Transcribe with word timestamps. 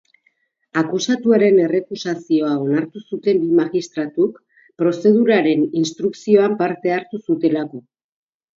Akusatuaren 0.81 1.59
errekusazioa 1.65 2.49
onartu 2.63 3.03
zuten 3.03 3.43
bi 3.45 3.51
magistratuk, 3.61 4.41
prozeduraren 4.83 5.69
instrukzioan 5.85 6.59
parte 6.65 6.99
hartu 6.99 7.25
zutelako. 7.31 7.87